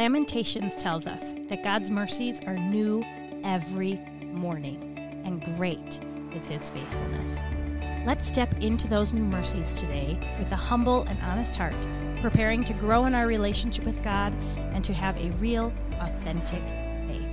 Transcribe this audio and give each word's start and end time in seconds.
Lamentations 0.00 0.76
tells 0.76 1.06
us 1.06 1.34
that 1.50 1.62
God's 1.62 1.90
mercies 1.90 2.40
are 2.46 2.56
new 2.56 3.04
every 3.44 4.00
morning, 4.22 4.96
and 5.26 5.44
great 5.58 6.00
is 6.34 6.46
his 6.46 6.70
faithfulness. 6.70 7.36
Let's 8.06 8.26
step 8.26 8.54
into 8.62 8.88
those 8.88 9.12
new 9.12 9.24
mercies 9.24 9.78
today 9.78 10.18
with 10.38 10.52
a 10.52 10.56
humble 10.56 11.02
and 11.02 11.20
honest 11.20 11.54
heart, 11.54 11.86
preparing 12.22 12.64
to 12.64 12.72
grow 12.72 13.04
in 13.04 13.14
our 13.14 13.26
relationship 13.26 13.84
with 13.84 14.02
God 14.02 14.34
and 14.56 14.82
to 14.86 14.94
have 14.94 15.18
a 15.18 15.32
real, 15.32 15.70
authentic 15.98 16.62
faith. 17.06 17.28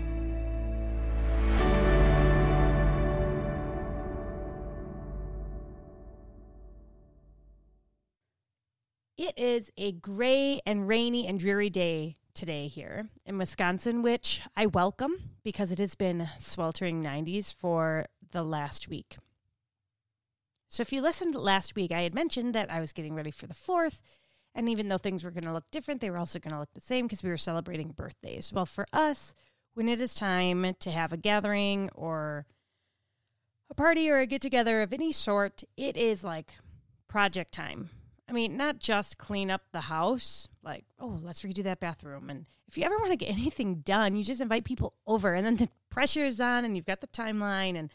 It 9.16 9.38
is 9.38 9.72
a 9.78 9.94
gray 9.94 10.60
and 10.66 10.86
rainy 10.86 11.28
and 11.28 11.40
dreary 11.40 11.70
day 11.70 12.18
today 12.38 12.68
here 12.68 13.10
in 13.26 13.40
Wisconsin, 13.40 14.04
which 14.04 14.42
I 14.56 14.68
welcome 14.68 15.32
because 15.44 15.72
it 15.72 15.80
has 15.80 15.96
been 15.96 16.30
sweltering 16.40 17.04
90s 17.04 17.52
for 17.52 18.06
the 18.32 18.44
last 18.44 18.88
week. 18.88 19.18
So, 20.70 20.82
if 20.82 20.94
you 20.94 21.02
listened 21.02 21.34
last 21.34 21.76
week, 21.76 21.92
I 21.92 22.04
had 22.04 22.14
mentioned 22.14 22.54
that 22.54 22.72
I 22.72 22.80
was 22.80 22.94
getting 22.94 23.16
ready 23.16 23.32
for 23.32 23.48
the 23.48 23.56
fourth. 23.56 24.04
And 24.54 24.70
even 24.70 24.88
though 24.88 25.00
things 25.00 25.24
were 25.24 25.32
going 25.32 25.46
to 25.46 25.54
look 25.54 25.70
different, 25.72 26.00
they 26.00 26.12
were 26.12 26.18
also 26.18 26.40
going 26.40 26.52
to 26.52 26.60
look 26.60 26.74
the 26.74 26.82
same 26.82 27.06
because 27.06 27.24
we 27.24 27.30
were 27.30 27.38
celebrating 27.38 27.90
birthdays. 27.92 28.54
Well, 28.54 28.66
for 28.66 28.86
us, 28.94 29.34
when 29.74 29.90
it 29.90 30.00
is 30.00 30.14
time 30.14 30.76
to 30.80 30.92
have 30.92 31.12
a 31.12 31.18
gathering 31.18 31.90
or 31.96 32.46
a 33.70 33.74
party 33.74 34.10
or 34.12 34.18
a 34.18 34.28
get 34.28 34.42
together 34.42 34.82
of 34.84 34.94
any 34.94 35.12
sort, 35.12 35.64
it 35.76 35.98
is 35.98 36.24
like 36.24 36.54
project 37.08 37.52
time. 37.52 37.90
I 38.30 38.34
mean, 38.34 38.58
not 38.58 38.80
just 38.80 39.18
clean 39.18 39.50
up 39.50 39.64
the 39.72 39.82
house, 39.82 40.48
like, 40.62 40.86
oh, 41.00 41.20
let's 41.24 41.44
redo 41.44 41.64
that 41.64 41.80
bathroom. 41.80 42.30
And 42.30 42.46
if 42.68 42.78
you 42.78 42.84
ever 42.84 42.98
want 42.98 43.12
to 43.12 43.18
get 43.18 43.30
anything 43.32 43.76
done, 43.76 44.16
you 44.16 44.24
just 44.24 44.42
invite 44.42 44.66
people 44.66 44.94
over 45.06 45.34
and 45.34 45.46
then 45.46 45.56
the 45.58 45.70
pressure 45.90 46.26
is 46.26 46.40
on 46.40 46.66
and 46.66 46.76
you've 46.76 46.86
got 46.86 47.02
the 47.02 47.08
timeline. 47.08 47.78
And 47.78 47.92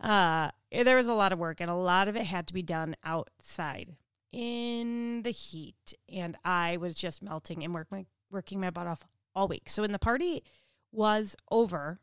uh, 0.00 0.50
there 0.70 0.96
was 0.96 1.08
a 1.08 1.14
lot 1.14 1.32
of 1.32 1.38
work 1.38 1.60
and 1.60 1.70
a 1.70 1.74
lot 1.74 2.08
of 2.08 2.16
it 2.16 2.24
had 2.24 2.46
to 2.48 2.54
be 2.54 2.62
done 2.62 2.96
outside 3.04 3.96
in 4.32 5.22
the 5.22 5.30
heat. 5.30 5.94
And 6.12 6.36
I 6.44 6.76
was 6.76 6.94
just 6.94 7.22
melting 7.22 7.62
and 7.62 7.72
work 7.72 7.86
my, 7.90 8.06
working 8.30 8.60
my 8.60 8.70
butt 8.70 8.86
off 8.86 9.06
all 9.34 9.46
week. 9.46 9.68
So 9.68 9.82
when 9.82 9.92
the 9.92 9.98
party 9.98 10.42
was 10.90 11.36
over, 11.50 12.00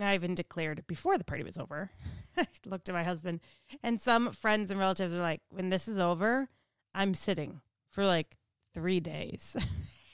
I 0.00 0.14
even 0.14 0.34
declared 0.34 0.84
before 0.86 1.16
the 1.16 1.24
party 1.24 1.44
was 1.44 1.56
over, 1.56 1.90
I 2.36 2.46
looked 2.66 2.88
at 2.88 2.94
my 2.94 3.04
husband 3.04 3.40
and 3.82 4.00
some 4.00 4.32
friends 4.32 4.70
and 4.70 4.78
relatives 4.78 5.14
are 5.14 5.20
like, 5.20 5.40
when 5.50 5.70
this 5.70 5.88
is 5.88 5.98
over, 5.98 6.48
I'm 6.94 7.14
sitting 7.14 7.60
for 7.90 8.04
like 8.04 8.36
three 8.72 9.00
days. 9.00 9.56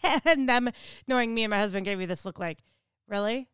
and 0.25 0.49
them 0.49 0.71
knowing 1.07 1.35
me 1.35 1.45
and 1.45 1.51
my 1.51 1.59
husband 1.59 1.85
gave 1.85 1.99
me 1.99 2.07
this 2.07 2.25
look 2.25 2.39
like, 2.39 2.59
really? 3.09 3.49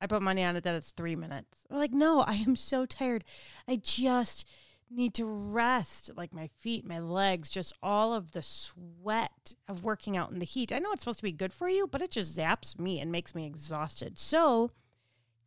I 0.00 0.06
put 0.06 0.22
money 0.22 0.42
on 0.44 0.56
it 0.56 0.64
that 0.64 0.74
it's 0.74 0.92
three 0.92 1.16
minutes. 1.16 1.66
I'm 1.70 1.78
like, 1.78 1.92
no, 1.92 2.20
I 2.20 2.34
am 2.34 2.56
so 2.56 2.86
tired. 2.86 3.24
I 3.68 3.76
just 3.76 4.48
need 4.90 5.14
to 5.14 5.24
rest, 5.24 6.10
like 6.16 6.34
my 6.34 6.48
feet, 6.58 6.86
my 6.86 6.98
legs, 6.98 7.48
just 7.48 7.72
all 7.82 8.12
of 8.12 8.32
the 8.32 8.42
sweat 8.42 9.54
of 9.68 9.84
working 9.84 10.16
out 10.16 10.32
in 10.32 10.38
the 10.38 10.46
heat. 10.46 10.72
I 10.72 10.78
know 10.78 10.90
it's 10.92 11.02
supposed 11.02 11.20
to 11.20 11.24
be 11.24 11.32
good 11.32 11.52
for 11.52 11.68
you, 11.68 11.86
but 11.86 12.02
it 12.02 12.10
just 12.10 12.36
zaps 12.36 12.78
me 12.78 12.98
and 12.98 13.12
makes 13.12 13.34
me 13.34 13.46
exhausted. 13.46 14.18
So 14.18 14.72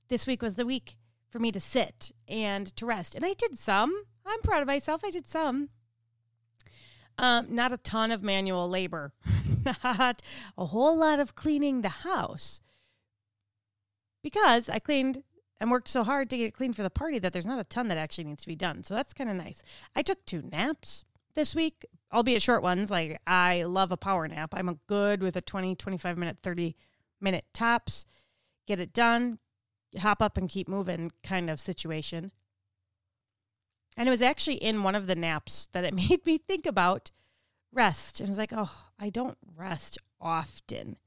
this 0.07 0.27
week 0.27 0.41
was 0.41 0.55
the 0.55 0.65
week 0.65 0.97
for 1.29 1.39
me 1.39 1.51
to 1.51 1.59
sit 1.59 2.11
and 2.27 2.73
to 2.77 2.85
rest. 2.85 3.15
And 3.15 3.25
I 3.25 3.33
did 3.33 3.57
some. 3.57 4.03
I'm 4.25 4.41
proud 4.41 4.61
of 4.61 4.67
myself. 4.67 5.03
I 5.03 5.09
did 5.09 5.27
some. 5.27 5.69
Um, 7.17 7.47
not 7.49 7.71
a 7.71 7.77
ton 7.77 8.11
of 8.11 8.23
manual 8.23 8.67
labor, 8.67 9.13
not 9.83 10.21
a 10.57 10.65
whole 10.65 10.97
lot 10.97 11.19
of 11.19 11.35
cleaning 11.35 11.81
the 11.81 11.89
house 11.89 12.59
because 14.23 14.69
I 14.69 14.79
cleaned 14.79 15.23
and 15.59 15.69
worked 15.69 15.87
so 15.87 16.03
hard 16.03 16.29
to 16.29 16.37
get 16.37 16.45
it 16.45 16.53
clean 16.53 16.73
for 16.73 16.83
the 16.83 16.89
party 16.89 17.19
that 17.19 17.31
there's 17.31 17.45
not 17.45 17.59
a 17.59 17.63
ton 17.63 17.87
that 17.89 17.97
actually 17.97 18.23
needs 18.23 18.43
to 18.43 18.49
be 18.49 18.55
done. 18.55 18.83
So 18.83 18.95
that's 18.95 19.13
kind 19.13 19.29
of 19.29 19.35
nice. 19.35 19.63
I 19.95 20.01
took 20.01 20.25
two 20.25 20.41
naps 20.41 21.03
this 21.35 21.55
week, 21.55 21.85
albeit 22.11 22.41
short 22.41 22.63
ones. 22.63 22.89
Like 22.89 23.21
I 23.27 23.63
love 23.63 23.91
a 23.91 23.97
power 23.97 24.27
nap. 24.27 24.53
I'm 24.55 24.79
good 24.87 25.21
with 25.21 25.35
a 25.35 25.41
20, 25.41 25.75
25 25.75 26.17
minute, 26.17 26.39
30 26.39 26.75
minute 27.21 27.45
tops. 27.53 28.05
Get 28.65 28.79
it 28.79 28.93
done, 28.93 29.39
hop 29.99 30.21
up 30.21 30.37
and 30.37 30.49
keep 30.49 30.67
moving 30.67 31.11
kind 31.23 31.49
of 31.49 31.59
situation. 31.59 32.31
And 33.95 34.07
it 34.07 34.11
was 34.11 34.21
actually 34.21 34.55
in 34.55 34.83
one 34.83 34.95
of 34.95 35.07
the 35.07 35.15
naps 35.15 35.67
that 35.71 35.83
it 35.83 35.93
made 36.09 36.25
me 36.25 36.37
think 36.37 36.65
about 36.65 37.11
rest. 37.71 38.19
And 38.19 38.29
I 38.29 38.31
was 38.31 38.37
like, 38.37 38.53
oh, 38.55 38.71
I 38.99 39.09
don't 39.09 39.37
rest 39.55 39.97
often. 40.21 40.97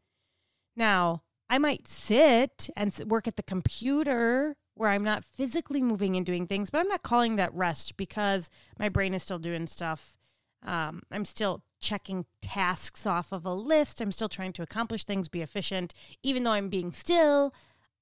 Now, 0.77 1.23
I 1.49 1.59
might 1.59 1.89
sit 1.89 2.69
and 2.77 2.95
work 3.07 3.27
at 3.29 3.37
the 3.37 3.43
computer 3.43 4.57
where 4.75 4.91
I'm 4.91 5.05
not 5.05 5.25
physically 5.25 5.83
moving 5.83 6.17
and 6.17 6.27
doing 6.27 6.47
things, 6.47 6.69
but 6.69 6.81
I'm 6.81 6.89
not 6.89 7.03
calling 7.03 7.37
that 7.37 7.55
rest 7.55 7.97
because 7.97 8.51
my 8.79 8.89
brain 8.89 9.15
is 9.15 9.23
still 9.23 9.39
doing 9.39 9.67
stuff. 9.67 10.17
Um, 10.63 11.03
I'm 11.11 11.25
still 11.25 11.63
checking 11.81 12.27
tasks 12.43 13.07
off 13.07 13.33
of 13.33 13.47
a 13.47 13.55
list. 13.55 14.01
I'm 14.01 14.13
still 14.13 14.29
trying 14.29 14.53
to 14.55 14.63
accomplish 14.63 15.05
things, 15.05 15.29
be 15.29 15.41
efficient. 15.41 15.95
Even 16.23 16.43
though 16.43 16.53
I'm 16.53 16.69
being 16.69 16.93
still, 16.93 17.55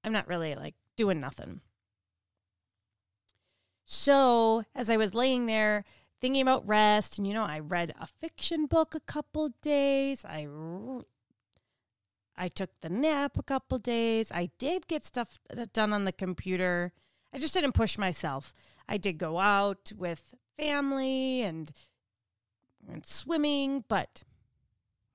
I'm 0.03 0.11
not 0.11 0.27
really 0.27 0.55
like 0.55 0.75
doing 0.97 1.19
nothing. 1.19 1.61
So, 3.85 4.63
as 4.73 4.89
I 4.89 4.97
was 4.97 5.13
laying 5.13 5.45
there 5.45 5.85
thinking 6.19 6.41
about 6.41 6.67
rest, 6.67 7.17
and 7.17 7.27
you 7.27 7.33
know, 7.33 7.43
I 7.43 7.59
read 7.59 7.93
a 7.99 8.07
fiction 8.07 8.65
book 8.65 8.95
a 8.95 8.99
couple 8.99 9.49
days. 9.61 10.25
I 10.25 10.47
I 12.35 12.47
took 12.47 12.71
the 12.81 12.89
nap 12.89 13.37
a 13.37 13.43
couple 13.43 13.77
days. 13.77 14.31
I 14.31 14.49
did 14.57 14.87
get 14.87 15.05
stuff 15.05 15.39
uh, 15.55 15.65
done 15.71 15.93
on 15.93 16.05
the 16.05 16.11
computer. 16.11 16.93
I 17.31 17.37
just 17.37 17.53
didn't 17.53 17.73
push 17.73 17.97
myself. 17.97 18.53
I 18.89 18.97
did 18.97 19.17
go 19.17 19.39
out 19.39 19.91
with 19.95 20.33
family 20.57 21.41
and 21.41 21.71
went 22.85 23.07
swimming, 23.07 23.83
but 23.87 24.23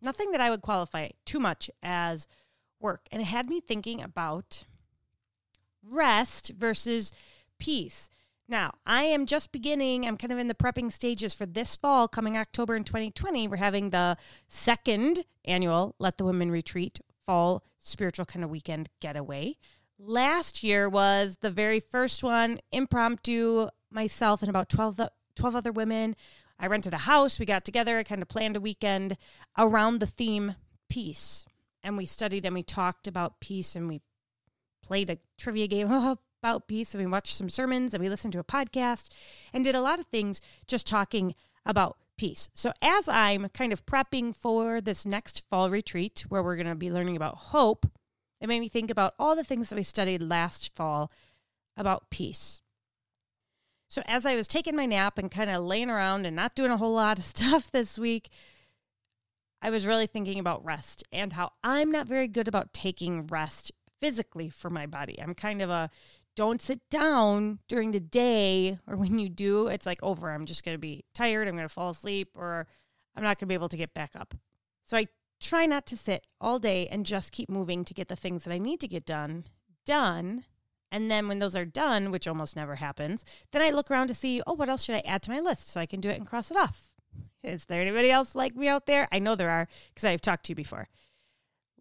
nothing 0.01 0.31
that 0.33 0.41
I 0.41 0.51
would 0.51 0.63
qualify 0.63 1.11
too 1.25 1.41
much 1.41 1.71
as 1.83 2.27
work. 2.79 3.07
And 3.11 3.21
it 3.23 3.27
had 3.27 3.49
me 3.49 3.61
thinking 3.61 4.01
about 4.01 4.65
rest 5.83 6.53
versus 6.57 7.13
peace. 7.59 8.11
Now, 8.50 8.75
I 8.84 9.05
am 9.05 9.27
just 9.27 9.53
beginning, 9.53 10.05
I'm 10.05 10.16
kind 10.16 10.33
of 10.33 10.38
in 10.38 10.49
the 10.49 10.55
prepping 10.55 10.91
stages 10.91 11.33
for 11.33 11.47
this 11.47 11.77
fall, 11.77 12.09
coming 12.09 12.37
October 12.37 12.75
in 12.75 12.83
2020. 12.83 13.47
We're 13.47 13.59
having 13.59 13.91
the 13.91 14.16
second 14.49 15.25
annual 15.44 15.94
Let 16.00 16.19
the 16.19 16.25
Women 16.25 16.50
Retreat 16.50 16.99
fall 17.25 17.62
spiritual 17.78 18.25
kind 18.25 18.44
of 18.44 18.50
weekend 18.50 18.89
getaway. 18.99 19.56
Last 20.00 20.65
year 20.65 20.89
was 20.89 21.37
the 21.37 21.50
very 21.50 21.78
first 21.78 22.25
one, 22.25 22.59
impromptu, 22.72 23.69
myself 23.89 24.43
and 24.43 24.50
about 24.50 24.69
12, 24.69 25.00
12 25.37 25.55
other 25.55 25.71
women. 25.71 26.16
I 26.59 26.66
rented 26.66 26.93
a 26.93 26.99
house. 26.99 27.39
We 27.39 27.47
got 27.47 27.65
together. 27.65 27.99
I 27.99 28.03
kind 28.03 28.21
of 28.21 28.27
planned 28.27 28.56
a 28.56 28.60
weekend 28.60 29.16
around 29.56 30.00
the 30.00 30.09
theme 30.09 30.56
peace. 30.89 31.47
And 31.84 31.97
we 31.97 32.05
studied 32.05 32.44
and 32.44 32.56
we 32.56 32.65
talked 32.65 33.06
about 33.06 33.39
peace 33.39 33.77
and 33.77 33.87
we 33.87 34.00
played 34.83 35.09
a 35.09 35.19
trivia 35.39 35.69
game 35.69 35.89
about 36.43 36.67
peace 36.67 36.95
and 36.95 37.05
we 37.05 37.11
watched 37.11 37.37
some 37.37 37.51
sermons 37.51 37.93
and 37.93 38.03
we 38.03 38.09
listened 38.09 38.33
to 38.33 38.39
a 38.39 38.45
podcast 38.45 39.11
and 39.53 39.62
did 39.62 39.75
a 39.75 39.81
lot 39.81 40.01
of 40.01 40.06
things 40.06 40.41
just 40.67 40.87
talking 40.87 41.34
about 41.67 41.99
peace. 42.17 42.49
So 42.55 42.73
as 42.81 43.09
I'm 43.09 43.49
kind 43.51 43.73
of 43.73 43.84
prepping 43.84 44.34
for 44.34 44.81
this 44.81 45.05
next 45.05 45.45
fall 45.51 45.71
retreat 45.71 46.25
where 46.28 46.43
we're 46.43 46.56
going 46.56 46.67
to 46.67 46.75
be 46.75 46.91
learning 46.91 47.17
about 47.17 47.37
hope, 47.37 47.87
it 48.41 48.49
made 48.49 48.61
me 48.61 48.69
think 48.69 48.91
about 48.91 49.15
all 49.19 49.37
the 49.37 49.45
things 49.45 49.69
that 49.69 49.77
we 49.77 49.83
studied 49.83 50.23
last 50.23 50.75
fall 50.75 51.12
about 51.77 52.11
peace. 52.11 52.62
So 53.89 54.03
as 54.07 54.25
I 54.25 54.37
was 54.37 54.49
taking 54.49 54.77
my 54.77 54.87
nap 54.87 55.19
and 55.19 55.31
kind 55.31 55.51
of 55.51 55.65
laying 55.65 55.91
around 55.91 56.25
and 56.25 56.37
not 56.37 56.55
doing 56.55 56.71
a 56.71 56.77
whole 56.77 56.95
lot 56.95 57.19
of 57.19 57.25
stuff 57.37 57.71
this 57.71 57.99
week, 57.99 58.31
I 59.61 59.69
was 59.69 59.87
really 59.87 60.07
thinking 60.07 60.39
about 60.39 60.65
rest 60.65 61.04
and 61.13 61.34
how 61.34 61.53
I'm 61.63 61.91
not 61.91 62.07
very 62.07 62.28
good 62.28 62.48
about 62.48 62.72
taking 62.72 63.27
rest 63.27 63.72
physically 64.01 64.48
for 64.48 64.71
my 64.71 64.87
body. 64.87 65.21
I'm 65.21 65.34
kind 65.34 65.60
of 65.60 65.69
a 65.69 65.91
don't 66.36 66.62
sit 66.62 66.80
down 66.91 67.59
during 67.68 67.91
the 67.91 68.00
day 68.00 68.78
or 68.86 68.97
when 68.97 69.18
you 69.18 69.28
do, 69.28 69.68
it's 69.68 69.86
like 69.86 70.03
over. 70.03 70.30
I'm 70.30 70.47
just 70.47 70.65
going 70.65 70.74
to 70.74 70.78
be 70.80 71.04
tired. 71.15 71.48
I'm 71.48 71.56
going 71.56 71.68
to 71.68 71.74
fall 71.74 71.91
asleep 71.91 72.30
or 72.36 72.66
I'm 73.16 73.22
not 73.22 73.38
going 73.38 73.47
to 73.47 73.47
be 73.47 73.54
able 73.54 73.68
to 73.68 73.77
get 73.77 73.94
back 73.94 74.12
up. 74.15 74.34
So 74.84 74.97
I 74.97 75.06
try 75.41 75.66
not 75.66 75.86
to 75.86 75.97
sit 75.97 76.27
all 76.41 76.59
day 76.59 76.86
and 76.88 77.06
just 77.06 77.32
keep 77.32 77.50
moving 77.50 77.84
to 77.84 77.94
get 77.94 78.09
the 78.09 78.16
things 78.16 78.44
that 78.44 78.53
I 78.53 78.59
need 78.59 78.80
to 78.80 78.88
get 78.88 79.04
done 79.04 79.44
done. 79.86 80.44
And 80.92 81.10
then 81.10 81.28
when 81.28 81.38
those 81.38 81.56
are 81.56 81.65
done, 81.65 82.10
which 82.10 82.27
almost 82.27 82.56
never 82.56 82.77
happens, 82.77 83.24
then 83.53 83.62
I 83.62 83.71
look 83.71 83.91
around 83.91 84.09
to 84.09 84.15
see, 84.15 84.42
oh, 84.47 84.54
what 84.54 84.68
else 84.68 84.84
should 84.84 84.97
I 84.97 85.03
add 85.06 85.22
to 85.22 85.30
my 85.30 85.41
list 85.41 85.68
so 85.68 85.80
I 85.80 85.86
can 85.86 86.00
do 86.00 86.10
it 86.10 86.16
and 86.16 86.27
cross 86.27 86.50
it 86.50 86.56
off? 86.56 86.91
Is 87.42 87.66
there 87.66 87.80
anybody 87.80 88.10
else 88.10 88.34
like 88.34 88.54
me 88.54 88.68
out 88.68 88.86
there? 88.86 89.09
I 89.10 89.18
know 89.18 89.34
there 89.34 89.50
are 89.50 89.68
because 89.88 90.04
I've 90.04 90.21
talked 90.21 90.44
to 90.47 90.50
you 90.50 90.56
before. 90.56 90.88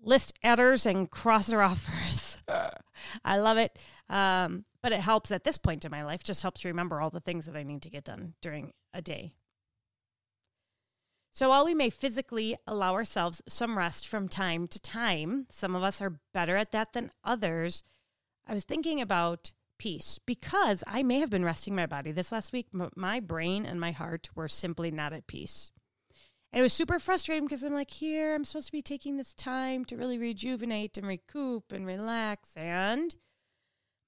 List 0.02 0.38
adders 0.44 0.86
and 0.86 1.10
crosser 1.10 1.62
offers. 1.72 2.29
I 3.24 3.38
love 3.38 3.58
it. 3.58 3.78
Um, 4.10 4.66
but 4.82 4.92
it 4.92 5.02
helps 5.02 5.32
at 5.32 5.44
this 5.44 5.58
point 5.58 5.86
in 5.86 5.92
my 5.92 6.04
life, 6.04 6.24
just 6.24 6.42
helps 6.42 6.66
remember 6.66 7.02
all 7.02 7.10
the 7.10 7.20
things 7.20 7.46
that 7.46 7.56
I 7.56 7.64
need 7.64 7.82
to 7.84 7.90
get 7.90 8.06
done 8.06 8.34
during 8.42 8.74
a 8.94 9.02
day. 9.02 9.34
So 11.32 11.50
while 11.50 11.66
we 11.66 11.76
may 11.76 11.90
physically 11.90 12.58
allow 12.66 12.94
ourselves 12.94 13.42
some 13.48 13.78
rest 13.78 14.08
from 14.08 14.28
time 14.28 14.68
to 14.68 14.80
time, 14.80 15.46
some 15.50 15.76
of 15.76 15.84
us 15.84 16.02
are 16.02 16.20
better 16.34 16.58
at 16.58 16.72
that 16.72 16.94
than 16.94 17.12
others. 17.24 17.84
I 18.48 18.54
was 18.54 18.66
thinking 18.66 19.00
about 19.00 19.52
peace 19.78 20.20
because 20.26 20.84
I 20.88 21.04
may 21.04 21.20
have 21.20 21.30
been 21.30 21.46
resting 21.46 21.76
my 21.76 21.86
body 21.86 22.12
this 22.12 22.32
last 22.32 22.52
week, 22.52 22.68
but 22.74 22.98
my 22.98 23.20
brain 23.20 23.66
and 23.66 23.80
my 23.80 23.92
heart 23.92 24.30
were 24.36 24.48
simply 24.48 24.92
not 24.92 25.14
at 25.14 25.28
peace. 25.28 25.72
And 26.52 26.60
it 26.60 26.64
was 26.64 26.74
super 26.74 26.98
frustrating 26.98 27.46
because 27.46 27.64
I'm 27.64 27.74
like, 27.74 27.92
here, 27.92 28.34
I'm 28.34 28.44
supposed 28.44 28.68
to 28.68 28.72
be 28.72 28.82
taking 28.82 29.18
this 29.18 29.34
time 29.34 29.86
to 29.86 29.98
really 29.98 30.18
rejuvenate 30.18 30.98
and 30.98 31.06
recoup 31.06 31.72
and 31.72 31.86
relax. 31.86 32.50
And 32.56 33.16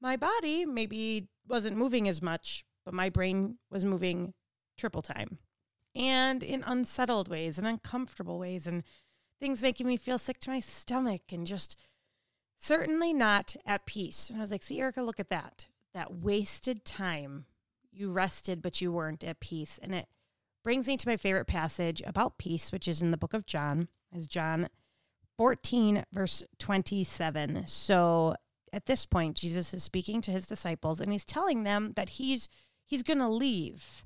my 0.02 0.18
body 0.18 0.66
maybe 0.66 1.28
wasn't 1.48 1.78
moving 1.78 2.08
as 2.08 2.22
much, 2.22 2.66
but 2.84 2.94
my 2.96 3.10
brain 3.10 3.58
was 3.70 3.86
moving 3.86 4.34
triple 4.78 5.04
time 5.04 5.38
and 5.96 6.42
in 6.42 6.64
unsettled 6.64 7.28
ways 7.28 7.58
and 7.58 7.68
uncomfortable 7.68 8.40
ways 8.40 8.66
and 8.66 8.84
things 9.40 9.62
making 9.62 9.88
me 9.88 9.98
feel 9.98 10.18
sick 10.18 10.40
to 10.40 10.50
my 10.50 10.60
stomach 10.60 11.22
and 11.32 11.46
just 11.46 11.76
certainly 12.58 13.14
not 13.14 13.56
at 13.66 13.86
peace. 13.86 14.30
And 14.30 14.40
I 14.40 14.42
was 14.42 14.52
like, 14.52 14.64
see, 14.64 14.80
Erika, 14.80 15.02
look 15.02 15.20
at 15.20 15.30
that. 15.30 15.68
That 15.94 16.14
wasted 16.14 16.86
time. 16.86 17.46
You 17.92 18.12
rested, 18.12 18.62
but 18.62 18.80
you 18.80 18.92
weren't 18.92 19.24
at 19.24 19.40
peace. 19.40 19.80
And 19.82 19.94
it 19.94 20.08
brings 20.64 20.88
me 20.88 20.98
to 20.98 21.08
my 21.08 21.18
favorite 21.18 21.48
passage 21.48 22.02
about 22.06 22.38
peace, 22.38 22.72
which 22.72 22.88
is 22.88 23.02
in 23.02 23.12
the 23.12 23.18
book 23.18 23.34
of 23.34 23.46
John, 23.46 23.88
is 24.16 24.28
John 24.28 24.70
14, 25.38 26.06
verse 26.12 26.44
27. 26.60 27.64
So 27.68 28.36
at 28.72 28.86
this 28.86 29.06
point, 29.06 29.38
Jesus 29.38 29.74
is 29.74 29.84
speaking 29.84 30.22
to 30.22 30.32
his 30.32 30.48
disciples 30.48 31.00
and 31.00 31.12
he's 31.12 31.26
telling 31.26 31.64
them 31.64 31.94
that 31.96 32.10
he's 32.10 32.48
he's 32.86 33.04
gonna 33.04 33.30
leave. 33.30 34.04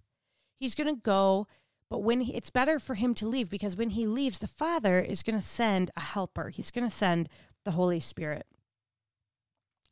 He's 0.60 0.76
gonna 0.76 0.96
go 0.96 1.48
but 1.90 2.00
when 2.00 2.22
he, 2.22 2.36
it's 2.36 2.50
better 2.50 2.80
for 2.80 2.96
him 2.96 3.14
to 3.16 3.28
leave 3.28 3.50
because 3.50 3.76
when 3.76 3.92
he 3.92 4.08
leaves, 4.08 4.40
the 4.40 4.48
Father 4.48 5.00
is 5.00 5.24
going 5.24 5.40
to 5.40 5.46
send 5.46 5.92
a 5.96 6.02
helper. 6.02 6.50
He's 6.50 6.72
going 6.72 6.88
to 6.88 6.96
send 6.96 7.30
the 7.64 7.72
Holy 7.72 8.00
Spirit. 8.00 8.46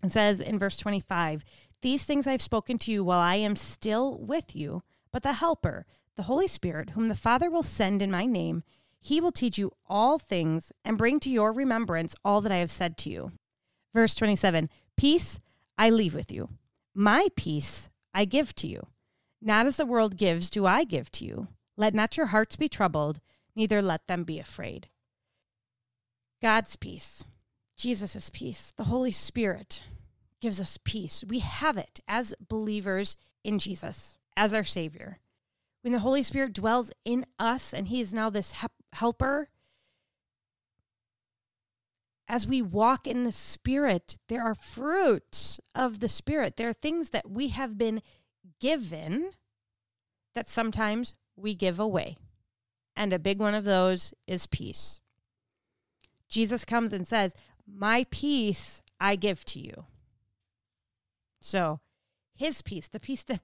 It 0.03 0.11
says 0.11 0.41
in 0.41 0.59
verse 0.59 0.77
25, 0.77 1.43
These 1.81 2.05
things 2.05 2.27
I've 2.27 2.41
spoken 2.41 2.77
to 2.79 2.91
you 2.91 3.03
while 3.03 3.19
I 3.19 3.35
am 3.35 3.55
still 3.55 4.17
with 4.17 4.55
you, 4.55 4.83
but 5.13 5.23
the 5.23 5.33
Helper, 5.33 5.85
the 6.17 6.23
Holy 6.23 6.47
Spirit, 6.47 6.89
whom 6.89 7.05
the 7.05 7.15
Father 7.15 7.49
will 7.49 7.63
send 7.63 8.01
in 8.01 8.11
my 8.11 8.25
name, 8.25 8.63
he 8.99 9.21
will 9.21 9.31
teach 9.31 9.57
you 9.57 9.71
all 9.87 10.19
things 10.19 10.73
and 10.83 10.97
bring 10.97 11.19
to 11.21 11.29
your 11.29 11.53
remembrance 11.53 12.15
all 12.25 12.41
that 12.41 12.51
I 12.51 12.57
have 12.57 12.71
said 12.71 12.97
to 12.99 13.09
you. 13.09 13.31
Verse 13.93 14.15
27 14.15 14.69
Peace 14.97 15.39
I 15.77 15.89
leave 15.89 16.15
with 16.15 16.31
you, 16.31 16.49
my 16.93 17.27
peace 17.35 17.89
I 18.13 18.25
give 18.25 18.53
to 18.55 18.67
you. 18.67 18.87
Not 19.41 19.65
as 19.65 19.77
the 19.77 19.85
world 19.85 20.17
gives, 20.17 20.49
do 20.49 20.65
I 20.65 20.83
give 20.83 21.11
to 21.13 21.25
you. 21.25 21.47
Let 21.77 21.93
not 21.93 22.17
your 22.17 22.27
hearts 22.27 22.55
be 22.55 22.69
troubled, 22.69 23.19
neither 23.55 23.81
let 23.81 24.07
them 24.07 24.23
be 24.23 24.39
afraid. 24.39 24.89
God's 26.41 26.75
peace, 26.75 27.25
Jesus' 27.77 28.29
peace, 28.31 28.73
the 28.75 28.85
Holy 28.85 29.11
Spirit 29.11 29.83
gives 30.39 30.59
us 30.59 30.77
peace. 30.83 31.23
We 31.27 31.39
have 31.39 31.77
it 31.77 31.99
as 32.07 32.35
believers 32.47 33.15
in 33.43 33.59
Jesus, 33.59 34.17
as 34.35 34.53
our 34.53 34.63
Savior. 34.63 35.19
When 35.81 35.93
the 35.93 35.99
Holy 35.99 36.23
Spirit 36.23 36.53
dwells 36.53 36.91
in 37.03 37.25
us 37.37 37.73
and 37.73 37.87
He 37.87 38.01
is 38.01 38.13
now 38.13 38.29
this 38.29 38.53
helper, 38.93 39.49
as 42.27 42.47
we 42.47 42.61
walk 42.61 43.05
in 43.05 43.23
the 43.23 43.31
Spirit, 43.31 44.17
there 44.29 44.43
are 44.43 44.55
fruits 44.55 45.59
of 45.75 45.99
the 45.99 46.07
Spirit. 46.07 46.57
There 46.57 46.69
are 46.69 46.73
things 46.73 47.09
that 47.09 47.29
we 47.29 47.49
have 47.49 47.77
been 47.77 48.01
given 48.59 49.31
that 50.33 50.47
sometimes 50.47 51.13
we 51.35 51.53
give 51.53 51.79
away. 51.79 52.17
And 52.95 53.11
a 53.11 53.19
big 53.19 53.39
one 53.39 53.55
of 53.55 53.65
those 53.65 54.13
is 54.27 54.47
peace. 54.47 54.99
Jesus 56.29 56.65
comes 56.65 56.93
and 56.93 57.07
says, 57.07 57.33
My 57.67 58.05
peace 58.09 58.81
I 58.99 59.15
give 59.15 59.43
to 59.45 59.59
you. 59.59 59.85
So, 61.41 61.81
his 62.35 62.61
peace, 62.61 62.87
the 62.87 62.99
peace 62.99 63.23
that 63.25 63.41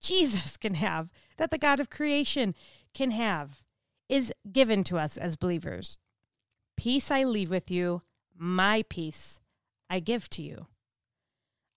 Jesus 0.00 0.56
can 0.56 0.74
have, 0.74 1.10
that 1.36 1.50
the 1.50 1.58
God 1.58 1.80
of 1.80 1.90
creation 1.90 2.54
can 2.94 3.10
have, 3.10 3.62
is 4.08 4.32
given 4.50 4.84
to 4.84 4.98
us 4.98 5.16
as 5.16 5.36
believers. 5.36 5.96
Peace 6.76 7.10
I 7.10 7.24
leave 7.24 7.50
with 7.50 7.70
you, 7.70 8.02
my 8.36 8.84
peace 8.88 9.40
I 9.88 10.00
give 10.00 10.28
to 10.30 10.42
you. 10.42 10.66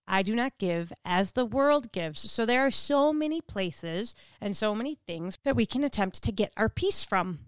I 0.06 0.22
do 0.22 0.34
not 0.34 0.58
give 0.58 0.92
as 1.04 1.32
the 1.32 1.46
world 1.46 1.92
gives. 1.92 2.30
So 2.30 2.44
there 2.44 2.66
are 2.66 2.70
so 2.70 3.12
many 3.12 3.40
places 3.40 4.14
and 4.40 4.56
so 4.56 4.74
many 4.74 4.96
things 5.06 5.38
that 5.44 5.54
we 5.54 5.66
can 5.66 5.84
attempt 5.84 6.22
to 6.24 6.32
get 6.32 6.52
our 6.56 6.68
peace 6.68 7.04
from 7.04 7.38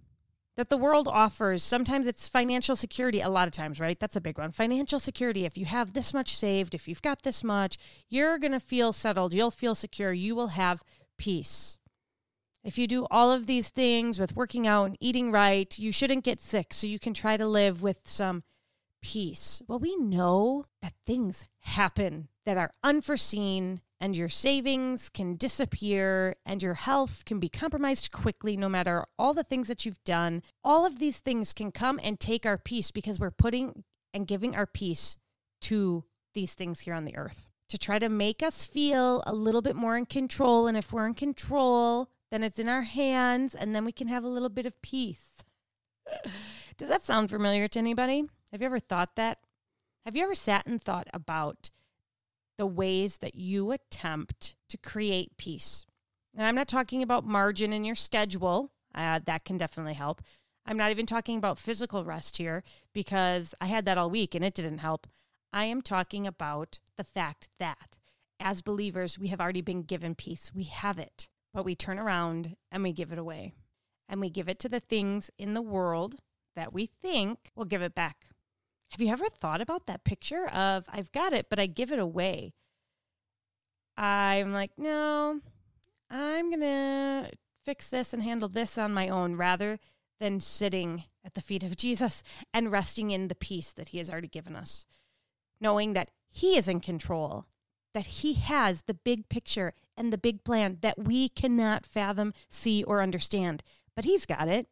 that 0.56 0.68
the 0.68 0.76
world 0.76 1.08
offers. 1.08 1.62
Sometimes 1.62 2.06
it's 2.06 2.28
financial 2.28 2.76
security, 2.76 3.20
a 3.20 3.28
lot 3.28 3.48
of 3.48 3.52
times, 3.52 3.80
right? 3.80 3.98
That's 3.98 4.16
a 4.16 4.20
big 4.20 4.38
one. 4.38 4.52
Financial 4.52 4.98
security. 4.98 5.44
If 5.44 5.56
you 5.56 5.64
have 5.64 5.92
this 5.92 6.12
much 6.12 6.36
saved, 6.36 6.74
if 6.74 6.86
you've 6.86 7.02
got 7.02 7.22
this 7.22 7.42
much, 7.42 7.78
you're 8.08 8.38
going 8.38 8.52
to 8.52 8.60
feel 8.60 8.92
settled. 8.92 9.32
You'll 9.32 9.50
feel 9.50 9.74
secure. 9.74 10.12
You 10.12 10.34
will 10.34 10.48
have 10.48 10.82
peace. 11.18 11.78
If 12.64 12.78
you 12.78 12.86
do 12.86 13.06
all 13.10 13.32
of 13.32 13.46
these 13.46 13.70
things 13.70 14.20
with 14.20 14.36
working 14.36 14.66
out 14.66 14.84
and 14.84 14.96
eating 15.00 15.32
right, 15.32 15.76
you 15.78 15.90
shouldn't 15.90 16.24
get 16.24 16.40
sick. 16.40 16.72
So 16.72 16.86
you 16.86 16.98
can 16.98 17.14
try 17.14 17.36
to 17.36 17.46
live 17.46 17.82
with 17.82 18.00
some 18.04 18.44
peace? 19.02 19.60
Well, 19.66 19.80
we 19.80 19.96
know 19.96 20.64
that 20.80 20.94
things 21.04 21.44
happen 21.60 22.28
that 22.46 22.56
are 22.56 22.70
unforeseen 22.82 23.80
and 24.02 24.16
your 24.16 24.28
savings 24.28 25.08
can 25.08 25.36
disappear 25.36 26.34
and 26.44 26.60
your 26.60 26.74
health 26.74 27.24
can 27.24 27.38
be 27.38 27.48
compromised 27.48 28.10
quickly 28.10 28.56
no 28.56 28.68
matter 28.68 29.04
all 29.16 29.32
the 29.32 29.44
things 29.44 29.68
that 29.68 29.86
you've 29.86 30.02
done. 30.02 30.42
All 30.64 30.84
of 30.84 30.98
these 30.98 31.20
things 31.20 31.52
can 31.52 31.70
come 31.70 32.00
and 32.02 32.18
take 32.18 32.44
our 32.44 32.58
peace 32.58 32.90
because 32.90 33.20
we're 33.20 33.30
putting 33.30 33.84
and 34.12 34.26
giving 34.26 34.56
our 34.56 34.66
peace 34.66 35.16
to 35.62 36.02
these 36.34 36.54
things 36.54 36.80
here 36.80 36.94
on 36.94 37.04
the 37.04 37.16
earth 37.16 37.46
to 37.68 37.78
try 37.78 38.00
to 38.00 38.08
make 38.08 38.42
us 38.42 38.66
feel 38.66 39.22
a 39.24 39.32
little 39.32 39.62
bit 39.62 39.76
more 39.76 39.96
in 39.96 40.06
control. 40.06 40.66
And 40.66 40.76
if 40.76 40.92
we're 40.92 41.06
in 41.06 41.14
control, 41.14 42.10
then 42.32 42.42
it's 42.42 42.58
in 42.58 42.68
our 42.68 42.82
hands 42.82 43.54
and 43.54 43.72
then 43.72 43.84
we 43.84 43.92
can 43.92 44.08
have 44.08 44.24
a 44.24 44.28
little 44.28 44.48
bit 44.48 44.66
of 44.66 44.82
peace. 44.82 45.44
Does 46.76 46.88
that 46.88 47.02
sound 47.02 47.30
familiar 47.30 47.68
to 47.68 47.78
anybody? 47.78 48.24
Have 48.50 48.62
you 48.62 48.66
ever 48.66 48.80
thought 48.80 49.14
that? 49.14 49.38
Have 50.04 50.16
you 50.16 50.24
ever 50.24 50.34
sat 50.34 50.66
and 50.66 50.82
thought 50.82 51.06
about 51.14 51.70
the 52.62 52.66
ways 52.66 53.18
that 53.18 53.34
you 53.34 53.72
attempt 53.72 54.54
to 54.68 54.78
create 54.78 55.36
peace? 55.36 55.84
And 56.32 56.46
I'm 56.46 56.54
not 56.54 56.68
talking 56.68 57.02
about 57.02 57.26
margin 57.26 57.72
in 57.72 57.82
your 57.82 57.96
schedule, 57.96 58.70
uh, 58.94 59.18
that 59.24 59.44
can 59.44 59.56
definitely 59.56 59.94
help. 59.94 60.22
I'm 60.64 60.76
not 60.76 60.92
even 60.92 61.04
talking 61.04 61.36
about 61.36 61.58
physical 61.58 62.04
rest 62.04 62.36
here 62.36 62.62
because 62.92 63.52
I 63.60 63.66
had 63.66 63.84
that 63.86 63.98
all 63.98 64.08
week 64.08 64.36
and 64.36 64.44
it 64.44 64.54
didn't 64.54 64.78
help. 64.78 65.08
I 65.52 65.64
am 65.64 65.82
talking 65.82 66.24
about 66.24 66.78
the 66.96 67.02
fact 67.02 67.48
that 67.58 67.96
as 68.38 68.62
believers, 68.62 69.18
we 69.18 69.26
have 69.26 69.40
already 69.40 69.60
been 69.60 69.82
given 69.82 70.14
peace. 70.14 70.52
We 70.54 70.62
have 70.62 71.00
it, 71.00 71.28
but 71.52 71.64
we 71.64 71.74
turn 71.74 71.98
around 71.98 72.54
and 72.70 72.84
we 72.84 72.92
give 72.92 73.10
it 73.10 73.18
away. 73.18 73.54
And 74.08 74.20
we 74.20 74.30
give 74.30 74.48
it 74.48 74.60
to 74.60 74.68
the 74.68 74.78
things 74.78 75.32
in 75.36 75.54
the 75.54 75.62
world 75.62 76.20
that 76.54 76.72
we 76.72 76.86
think 76.86 77.50
will 77.56 77.64
give 77.64 77.82
it 77.82 77.96
back. 77.96 78.26
Have 78.92 79.00
you 79.00 79.10
ever 79.10 79.24
thought 79.26 79.62
about 79.62 79.86
that 79.86 80.04
picture 80.04 80.46
of 80.48 80.84
I've 80.88 81.10
got 81.12 81.32
it, 81.32 81.46
but 81.48 81.58
I 81.58 81.64
give 81.64 81.90
it 81.90 81.98
away? 81.98 82.52
I'm 83.96 84.52
like, 84.52 84.72
no, 84.76 85.40
I'm 86.10 86.50
going 86.50 86.60
to 86.60 87.30
fix 87.64 87.88
this 87.88 88.12
and 88.12 88.22
handle 88.22 88.50
this 88.50 88.76
on 88.76 88.92
my 88.92 89.08
own 89.08 89.36
rather 89.36 89.78
than 90.20 90.40
sitting 90.40 91.04
at 91.24 91.32
the 91.32 91.40
feet 91.40 91.62
of 91.62 91.74
Jesus 91.74 92.22
and 92.52 92.70
resting 92.70 93.10
in 93.10 93.28
the 93.28 93.34
peace 93.34 93.72
that 93.72 93.88
he 93.88 93.98
has 93.98 94.10
already 94.10 94.28
given 94.28 94.54
us, 94.54 94.84
knowing 95.58 95.94
that 95.94 96.10
he 96.28 96.58
is 96.58 96.68
in 96.68 96.80
control, 96.80 97.46
that 97.94 98.06
he 98.06 98.34
has 98.34 98.82
the 98.82 98.94
big 98.94 99.26
picture 99.30 99.72
and 99.96 100.12
the 100.12 100.18
big 100.18 100.44
plan 100.44 100.78
that 100.82 100.98
we 100.98 101.30
cannot 101.30 101.86
fathom, 101.86 102.34
see, 102.50 102.84
or 102.84 103.00
understand. 103.00 103.62
But 103.96 104.04
he's 104.04 104.26
got 104.26 104.48
it. 104.48 104.66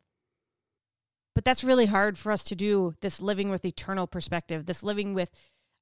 But 1.34 1.44
that's 1.44 1.64
really 1.64 1.87
hard 1.87 2.18
for 2.18 2.32
us 2.32 2.44
to 2.44 2.56
do 2.56 2.94
this 3.00 3.20
living 3.20 3.50
with 3.50 3.64
eternal 3.64 4.06
perspective, 4.06 4.66
this 4.66 4.82
living 4.82 5.14
with 5.14 5.30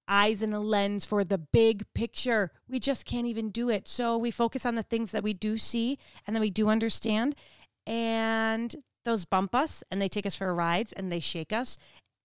eyes 0.07 0.43
and 0.43 0.55
a 0.55 0.59
lens 0.61 1.05
for 1.05 1.25
the 1.25 1.39
big 1.39 1.85
picture. 1.95 2.51
We 2.69 2.79
just 2.79 3.05
can't 3.05 3.27
even 3.27 3.51
do 3.51 3.69
it. 3.69 3.89
So 3.89 4.17
we 4.17 4.31
focus 4.31 4.65
on 4.67 4.75
the 4.75 4.83
things 4.83 5.13
that 5.13 5.23
we 5.23 5.35
do 5.35 5.57
see 5.57 5.99
and 6.27 6.35
that 6.35 6.41
we 6.41 6.51
do 6.51 6.69
understand. 6.69 7.35
And 7.87 8.75
those 9.05 9.25
bump 9.25 9.55
us 9.55 9.83
and 9.91 10.01
they 10.01 10.09
take 10.09 10.27
us 10.27 10.35
for 10.35 10.55
rides 10.55 10.93
and 10.93 11.11
they 11.11 11.21
shake 11.21 11.53
us. 11.53 11.79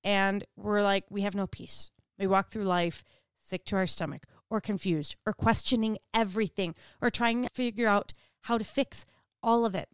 And 0.04 0.44
we're 0.58 0.82
like, 0.82 1.06
we 1.10 1.22
have 1.22 1.36
no 1.36 1.48
peace. 1.48 1.92
We 2.20 2.28
walk 2.28 2.52
through 2.52 2.64
life 2.64 3.04
sick 3.40 3.66
to 3.66 3.76
our 3.76 3.88
stomach 3.88 4.26
or 4.50 4.62
confused 4.62 5.16
or 5.26 5.34
questioning 5.34 5.98
everything 6.14 6.76
or 7.02 7.10
trying 7.10 7.44
to 7.44 7.50
figure 7.50 7.88
out 7.88 8.14
how 8.44 8.58
to 8.58 8.64
fix 8.64 9.06
all 9.42 9.66
of 9.66 9.76
it 9.76 9.90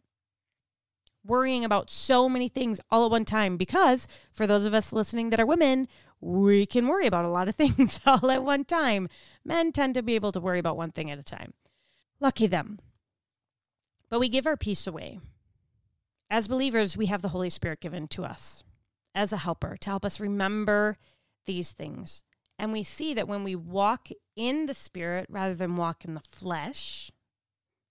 worrying 1.30 1.64
about 1.64 1.90
so 1.90 2.28
many 2.28 2.50
things 2.50 2.82
all 2.92 3.06
at 3.06 3.12
one 3.12 3.26
time 3.26 3.56
because 3.56 4.08
for 4.32 4.46
those 4.46 4.66
of 4.66 4.74
us 4.74 4.92
listening 4.92 5.30
that 5.30 5.40
are 5.40 5.46
women, 5.46 5.88
we 6.20 6.66
can 6.66 6.88
worry 6.88 7.08
about 7.08 7.26
a 7.26 7.30
lot 7.30 7.48
of 7.48 7.56
things 7.58 8.02
all 8.06 8.30
at 8.30 8.44
one 8.44 8.66
time. 8.66 9.08
Men 9.46 9.72
tend 9.72 9.94
to 9.94 10.04
be 10.04 10.16
able 10.16 10.32
to 10.34 10.40
worry 10.40 10.60
about 10.60 10.78
one 10.78 10.92
thing 10.92 11.10
at 11.10 11.20
a 11.20 11.24
time. 11.24 11.54
Lucky 12.20 12.48
them. 12.48 12.80
But 14.10 14.20
we 14.20 14.28
give 14.28 14.48
our 14.48 14.58
peace 14.58 14.88
away. 14.88 15.20
as 16.30 16.48
believers, 16.48 16.98
we 16.98 17.06
have 17.08 17.22
the 17.22 17.30
Holy 17.30 17.50
Spirit 17.50 17.80
given 17.80 18.08
to 18.10 18.24
us 18.24 18.64
as 19.16 19.34
a 19.34 19.38
helper 19.38 19.78
to 19.78 19.90
help 19.90 20.06
us 20.06 20.20
remember 20.20 20.98
these 21.46 21.72
things. 21.72 22.24
And 22.58 22.72
we 22.74 22.84
see 22.84 23.14
that 23.14 23.28
when 23.28 23.44
we 23.44 23.56
walk 23.56 24.10
in 24.36 24.66
the 24.66 24.74
Spirit 24.74 25.28
rather 25.30 25.54
than 25.54 25.76
walk 25.76 26.04
in 26.04 26.14
the 26.14 26.22
flesh, 26.28 27.12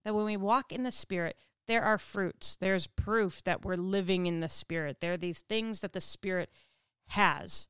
that 0.05 0.15
when 0.15 0.25
we 0.25 0.37
walk 0.37 0.73
in 0.73 0.83
the 0.83 0.93
Spirit, 0.93 1.37
there 1.69 1.85
are 1.85 1.99
fruits. 1.99 2.57
There's 2.57 2.87
proof 2.87 3.45
that 3.45 3.65
we're 3.65 3.77
living 3.77 4.27
in 4.27 4.41
the 4.41 4.49
Spirit. 4.49 5.01
There 5.01 5.13
are 5.13 5.19
these 5.19 5.41
things 5.41 5.81
that 5.81 5.93
the 5.93 6.01
Spirit 6.01 6.51
has. 7.09 7.69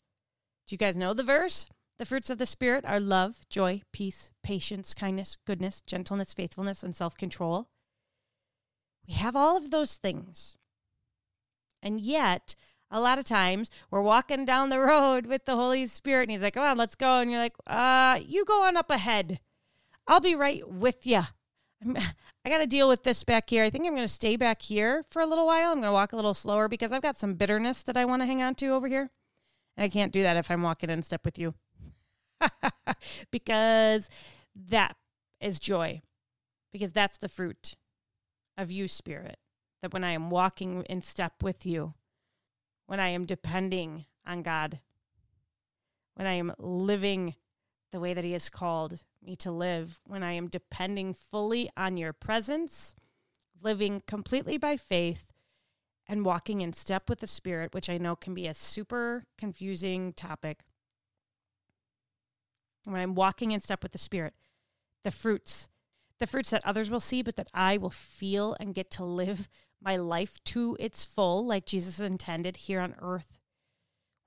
Do 0.66 0.74
you 0.74 0.78
guys 0.78 0.96
know 0.96 1.12
the 1.12 1.24
verse? 1.24 1.66
The 1.98 2.06
fruits 2.06 2.30
of 2.30 2.38
the 2.38 2.46
Spirit 2.46 2.84
are 2.86 3.00
love, 3.00 3.40
joy, 3.50 3.82
peace, 3.92 4.30
patience, 4.42 4.94
kindness, 4.94 5.36
goodness, 5.44 5.80
gentleness, 5.80 6.32
faithfulness, 6.32 6.84
and 6.84 6.94
self 6.94 7.16
control. 7.16 7.68
We 9.06 9.14
have 9.14 9.34
all 9.34 9.56
of 9.56 9.70
those 9.70 9.96
things. 9.96 10.56
And 11.82 12.00
yet, 12.00 12.54
a 12.90 13.00
lot 13.00 13.18
of 13.18 13.24
times 13.24 13.68
we're 13.90 14.00
walking 14.00 14.44
down 14.44 14.68
the 14.68 14.78
road 14.80 15.26
with 15.26 15.44
the 15.44 15.56
Holy 15.56 15.86
Spirit 15.86 16.24
and 16.24 16.32
he's 16.32 16.42
like, 16.42 16.54
come 16.54 16.62
on, 16.62 16.78
let's 16.78 16.94
go. 16.94 17.18
And 17.18 17.30
you're 17.30 17.40
like, 17.40 17.56
uh, 17.66 18.20
you 18.24 18.44
go 18.44 18.62
on 18.62 18.76
up 18.76 18.90
ahead. 18.90 19.40
I'll 20.06 20.20
be 20.20 20.36
right 20.36 20.66
with 20.68 21.06
you. 21.06 21.22
I 22.44 22.48
got 22.48 22.58
to 22.58 22.66
deal 22.66 22.88
with 22.88 23.04
this 23.04 23.24
back 23.24 23.50
here. 23.50 23.64
I 23.64 23.70
think 23.70 23.86
I'm 23.86 23.94
going 23.94 24.04
to 24.04 24.12
stay 24.12 24.36
back 24.36 24.62
here 24.62 25.04
for 25.10 25.22
a 25.22 25.26
little 25.26 25.46
while. 25.46 25.70
I'm 25.70 25.80
going 25.80 25.88
to 25.88 25.92
walk 25.92 26.12
a 26.12 26.16
little 26.16 26.34
slower 26.34 26.68
because 26.68 26.92
I've 26.92 27.02
got 27.02 27.16
some 27.16 27.34
bitterness 27.34 27.82
that 27.84 27.96
I 27.96 28.04
want 28.04 28.22
to 28.22 28.26
hang 28.26 28.42
on 28.42 28.54
to 28.56 28.68
over 28.68 28.88
here. 28.88 29.10
And 29.76 29.84
I 29.84 29.88
can't 29.88 30.12
do 30.12 30.22
that 30.22 30.36
if 30.36 30.50
I'm 30.50 30.62
walking 30.62 30.90
in 30.90 31.02
step 31.02 31.24
with 31.24 31.38
you. 31.38 31.54
because 33.30 34.08
that 34.54 34.96
is 35.40 35.60
joy. 35.60 36.02
Because 36.72 36.92
that's 36.92 37.18
the 37.18 37.28
fruit 37.28 37.76
of 38.56 38.70
you, 38.70 38.88
Spirit. 38.88 39.38
That 39.82 39.92
when 39.92 40.04
I 40.04 40.10
am 40.12 40.30
walking 40.30 40.82
in 40.84 41.00
step 41.02 41.42
with 41.42 41.64
you, 41.64 41.94
when 42.86 42.98
I 42.98 43.08
am 43.08 43.24
depending 43.24 44.06
on 44.26 44.42
God, 44.42 44.80
when 46.14 46.26
I 46.26 46.32
am 46.32 46.52
living 46.58 47.36
the 47.92 48.00
way 48.00 48.14
that 48.14 48.24
He 48.24 48.32
has 48.32 48.48
called 48.48 49.04
me 49.22 49.36
to 49.36 49.50
live, 49.50 50.00
when 50.06 50.22
I 50.22 50.32
am 50.32 50.48
depending 50.48 51.14
fully 51.14 51.70
on 51.76 51.96
your 51.96 52.12
presence, 52.12 52.94
living 53.60 54.02
completely 54.06 54.58
by 54.58 54.76
faith, 54.76 55.32
and 56.06 56.24
walking 56.24 56.60
in 56.60 56.72
step 56.72 57.10
with 57.10 57.20
the 57.20 57.26
Spirit, 57.26 57.74
which 57.74 57.90
I 57.90 57.98
know 57.98 58.16
can 58.16 58.34
be 58.34 58.46
a 58.46 58.54
super 58.54 59.24
confusing 59.36 60.12
topic. 60.12 60.60
When 62.84 63.00
I'm 63.00 63.14
walking 63.14 63.50
in 63.50 63.60
step 63.60 63.82
with 63.82 63.92
the 63.92 63.98
Spirit, 63.98 64.32
the 65.04 65.10
fruits, 65.10 65.68
the 66.18 66.26
fruits 66.26 66.50
that 66.50 66.64
others 66.64 66.90
will 66.90 67.00
see, 67.00 67.22
but 67.22 67.36
that 67.36 67.50
I 67.52 67.76
will 67.76 67.90
feel 67.90 68.56
and 68.58 68.74
get 68.74 68.90
to 68.92 69.04
live 69.04 69.48
my 69.82 69.96
life 69.96 70.42
to 70.44 70.76
its 70.80 71.04
full, 71.04 71.44
like 71.44 71.66
Jesus 71.66 72.00
intended 72.00 72.56
here 72.56 72.80
on 72.80 72.94
earth, 73.00 73.38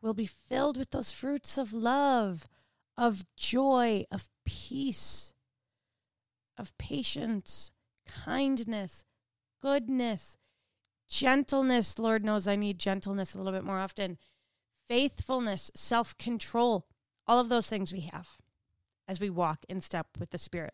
will 0.01 0.13
be 0.13 0.25
filled 0.25 0.77
with 0.77 0.91
those 0.91 1.11
fruits 1.11 1.57
of 1.57 1.73
love, 1.73 2.47
of 2.97 3.25
joy, 3.35 4.05
of 4.11 4.29
peace, 4.51 5.33
of 6.57 6.77
patience, 6.77 7.71
kindness, 8.05 9.05
goodness, 9.61 10.37
gentleness. 11.07 11.97
Lord 11.97 12.25
knows 12.25 12.47
I 12.47 12.55
need 12.57 12.77
gentleness 12.77 13.33
a 13.33 13.37
little 13.37 13.53
bit 13.53 13.63
more 13.63 13.79
often. 13.79 14.17
Faithfulness, 14.87 15.71
self 15.73 16.17
control, 16.17 16.85
all 17.27 17.39
of 17.39 17.49
those 17.49 17.69
things 17.69 17.93
we 17.93 18.01
have 18.01 18.27
as 19.07 19.21
we 19.21 19.29
walk 19.29 19.65
in 19.69 19.79
step 19.79 20.07
with 20.19 20.31
the 20.31 20.37
Spirit. 20.37 20.73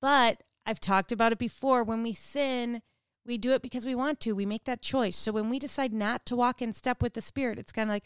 But 0.00 0.42
I've 0.64 0.80
talked 0.80 1.12
about 1.12 1.32
it 1.32 1.38
before. 1.38 1.84
When 1.84 2.02
we 2.02 2.14
sin, 2.14 2.80
we 3.26 3.36
do 3.36 3.52
it 3.52 3.62
because 3.62 3.84
we 3.84 3.94
want 3.94 4.18
to. 4.20 4.32
We 4.32 4.46
make 4.46 4.64
that 4.64 4.82
choice. 4.82 5.16
So 5.16 5.30
when 5.32 5.50
we 5.50 5.58
decide 5.58 5.92
not 5.92 6.24
to 6.26 6.36
walk 6.36 6.62
in 6.62 6.72
step 6.72 7.02
with 7.02 7.12
the 7.12 7.20
Spirit, 7.20 7.58
it's 7.58 7.72
kind 7.72 7.90
of 7.90 7.94
like, 7.94 8.04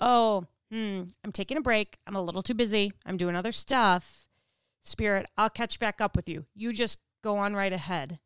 oh, 0.00 0.46
hmm, 0.72 1.02
I'm 1.22 1.32
taking 1.32 1.56
a 1.56 1.60
break. 1.62 1.98
I'm 2.06 2.16
a 2.16 2.22
little 2.22 2.42
too 2.42 2.54
busy. 2.54 2.92
I'm 3.06 3.16
doing 3.16 3.36
other 3.36 3.52
stuff. 3.52 4.26
Spirit, 4.82 5.26
I'll 5.36 5.50
catch 5.50 5.78
back 5.78 6.00
up 6.00 6.16
with 6.16 6.28
you. 6.28 6.46
You 6.54 6.72
just 6.72 6.98
go 7.22 7.38
on 7.38 7.54
right 7.54 7.72
ahead. 7.72 8.20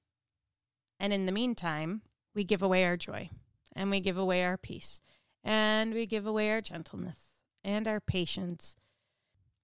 And 1.00 1.12
in 1.12 1.26
the 1.26 1.32
meantime, 1.32 2.02
we 2.34 2.44
give 2.44 2.62
away 2.62 2.84
our 2.84 2.96
joy 2.96 3.30
and 3.74 3.90
we 3.90 4.00
give 4.00 4.16
away 4.16 4.44
our 4.44 4.56
peace 4.56 5.00
and 5.42 5.92
we 5.92 6.06
give 6.06 6.26
away 6.26 6.50
our 6.50 6.60
gentleness 6.60 7.34
and 7.62 7.86
our 7.86 8.00
patience. 8.00 8.76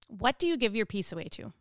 What 0.07 0.37
do 0.37 0.47
you 0.47 0.57
give 0.57 0.75
your 0.75 0.85
peace 0.85 1.11
away 1.11 1.25
to? 1.31 1.53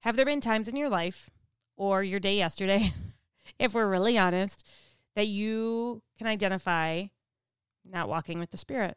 Have 0.00 0.16
there 0.16 0.26
been 0.26 0.40
times 0.40 0.66
in 0.68 0.76
your 0.76 0.88
life 0.88 1.30
or 1.76 2.02
your 2.02 2.20
day 2.20 2.36
yesterday 2.36 2.92
if 3.58 3.74
we're 3.74 3.88
really 3.88 4.18
honest, 4.18 4.66
that 5.14 5.28
you 5.28 6.02
can 6.18 6.26
identify 6.26 7.06
not 7.84 8.08
walking 8.08 8.38
with 8.38 8.50
the 8.50 8.56
Spirit, 8.56 8.96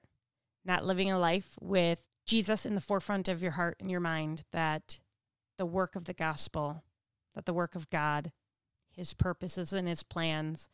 not 0.65 0.85
living 0.85 1.11
a 1.11 1.19
life 1.19 1.55
with 1.59 2.01
Jesus 2.25 2.65
in 2.65 2.75
the 2.75 2.81
forefront 2.81 3.27
of 3.27 3.41
your 3.41 3.51
heart 3.51 3.77
and 3.79 3.91
your 3.91 3.99
mind, 3.99 4.43
that 4.51 4.99
the 5.57 5.65
work 5.65 5.95
of 5.95 6.05
the 6.05 6.13
gospel, 6.13 6.83
that 7.35 7.45
the 7.45 7.53
work 7.53 7.75
of 7.75 7.89
God, 7.89 8.31
his 8.91 9.13
purposes 9.13 9.73
and 9.73 9.87
his 9.87 10.03
plans 10.03 10.69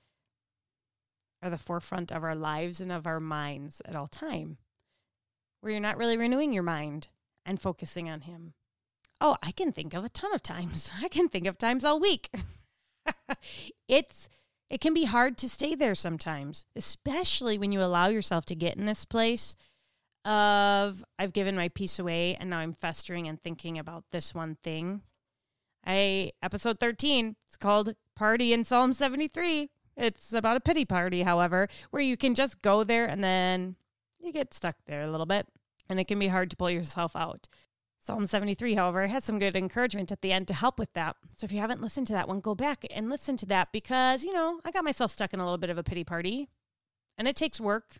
are 1.41 1.49
the 1.49 1.57
forefront 1.57 2.11
of 2.11 2.23
our 2.23 2.35
lives 2.35 2.81
and 2.81 2.91
of 2.91 3.07
our 3.07 3.19
minds 3.19 3.81
at 3.85 3.95
all 3.95 4.07
time, 4.07 4.57
where 5.61 5.71
you're 5.71 5.81
not 5.81 5.97
really 5.97 6.17
renewing 6.17 6.53
your 6.53 6.63
mind 6.63 7.07
and 7.45 7.61
focusing 7.61 8.09
on 8.09 8.21
him. 8.21 8.53
Oh, 9.21 9.37
I 9.41 9.51
can 9.51 9.71
think 9.71 9.93
of 9.93 10.05
a 10.05 10.09
ton 10.09 10.33
of 10.33 10.43
times. 10.43 10.91
I 11.03 11.07
can 11.07 11.29
think 11.29 11.47
of 11.47 11.57
times 11.57 11.83
all 11.83 11.99
week. 11.99 12.29
it's 13.87 14.29
it 14.69 14.81
can 14.81 14.93
be 14.93 15.05
hard 15.05 15.37
to 15.39 15.49
stay 15.49 15.73
there 15.73 15.95
sometimes, 15.95 16.65
especially 16.75 17.57
when 17.57 17.71
you 17.71 17.81
allow 17.81 18.07
yourself 18.07 18.45
to 18.45 18.55
get 18.55 18.77
in 18.77 18.85
this 18.85 19.03
place 19.03 19.55
of 20.25 21.03
I've 21.17 21.33
given 21.33 21.55
my 21.55 21.69
peace 21.69 21.99
away 21.99 22.35
and 22.35 22.49
now 22.49 22.59
I'm 22.59 22.73
festering 22.73 23.27
and 23.27 23.41
thinking 23.41 23.77
about 23.77 24.05
this 24.11 24.33
one 24.33 24.57
thing. 24.63 25.01
I 25.85 26.31
episode 26.43 26.79
13, 26.79 27.35
it's 27.45 27.57
called 27.57 27.95
Party 28.15 28.53
in 28.53 28.63
Psalm 28.63 28.93
73. 28.93 29.69
It's 29.95 30.33
about 30.33 30.57
a 30.57 30.61
pity 30.61 30.85
party, 30.85 31.23
however, 31.23 31.67
where 31.91 32.01
you 32.01 32.15
can 32.15 32.35
just 32.35 32.61
go 32.61 32.83
there 32.83 33.05
and 33.05 33.23
then 33.23 33.75
you 34.19 34.31
get 34.31 34.53
stuck 34.53 34.75
there 34.85 35.03
a 35.03 35.11
little 35.11 35.25
bit 35.25 35.47
and 35.89 35.99
it 35.99 36.07
can 36.07 36.19
be 36.19 36.27
hard 36.27 36.49
to 36.51 36.57
pull 36.57 36.69
yourself 36.69 37.15
out. 37.15 37.47
Psalm 38.01 38.25
73, 38.25 38.75
however, 38.75 39.07
has 39.07 39.25
some 39.25 39.39
good 39.39 39.57
encouragement 39.57 40.11
at 40.11 40.21
the 40.21 40.31
end 40.31 40.47
to 40.47 40.53
help 40.53 40.79
with 40.79 40.93
that. 40.93 41.17
So 41.35 41.45
if 41.45 41.51
you 41.51 41.59
haven't 41.59 41.81
listened 41.81 42.07
to 42.07 42.13
that 42.13 42.29
one, 42.29 42.39
go 42.39 42.55
back 42.55 42.85
and 42.89 43.09
listen 43.09 43.35
to 43.37 43.45
that 43.47 43.73
because, 43.73 44.23
you 44.23 44.31
know, 44.31 44.61
I 44.63 44.71
got 44.71 44.85
myself 44.85 45.11
stuck 45.11 45.33
in 45.33 45.39
a 45.39 45.43
little 45.43 45.57
bit 45.57 45.69
of 45.69 45.77
a 45.77 45.83
pity 45.83 46.05
party. 46.05 46.47
And 47.17 47.27
it 47.27 47.35
takes 47.35 47.59
work. 47.59 47.97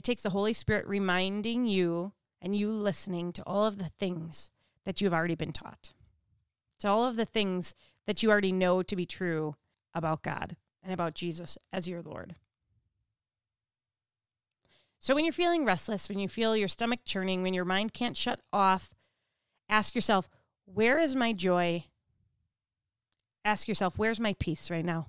It 0.00 0.04
takes 0.04 0.22
the 0.22 0.30
Holy 0.30 0.54
Spirit 0.54 0.86
reminding 0.86 1.66
you 1.66 2.14
and 2.40 2.56
you 2.56 2.72
listening 2.72 3.34
to 3.34 3.42
all 3.42 3.66
of 3.66 3.76
the 3.76 3.90
things 3.98 4.50
that 4.86 4.98
you 4.98 5.04
have 5.04 5.12
already 5.12 5.34
been 5.34 5.52
taught, 5.52 5.92
to 6.78 6.88
all 6.88 7.04
of 7.04 7.16
the 7.16 7.26
things 7.26 7.74
that 8.06 8.22
you 8.22 8.30
already 8.30 8.50
know 8.50 8.82
to 8.82 8.96
be 8.96 9.04
true 9.04 9.56
about 9.92 10.22
God 10.22 10.56
and 10.82 10.94
about 10.94 11.14
Jesus 11.14 11.58
as 11.70 11.86
your 11.86 12.00
Lord. 12.00 12.36
So 14.98 15.14
when 15.14 15.26
you're 15.26 15.34
feeling 15.34 15.66
restless, 15.66 16.08
when 16.08 16.18
you 16.18 16.30
feel 16.30 16.56
your 16.56 16.66
stomach 16.66 17.00
churning, 17.04 17.42
when 17.42 17.52
your 17.52 17.66
mind 17.66 17.92
can't 17.92 18.16
shut 18.16 18.40
off, 18.54 18.94
Ask 19.68 19.94
yourself, 19.94 20.30
where 20.64 20.98
is 20.98 21.14
my 21.14 21.34
joy? 21.34 21.84
Ask 23.44 23.68
yourself, 23.68 23.98
where's 23.98 24.18
my 24.18 24.34
peace 24.38 24.70
right 24.70 24.82
now? 24.82 25.08